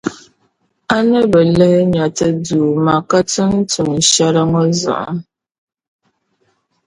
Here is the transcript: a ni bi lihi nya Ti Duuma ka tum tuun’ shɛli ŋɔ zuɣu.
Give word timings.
a 0.95 0.97
ni 1.09 1.21
bi 1.31 1.41
lihi 1.57 1.81
nya 1.93 2.05
Ti 2.17 2.27
Duuma 2.45 2.95
ka 3.09 3.19
tum 3.31 3.51
tuun’ 3.71 3.91
shɛli 4.09 4.43
ŋɔ 4.51 4.63
zuɣu. 4.81 5.13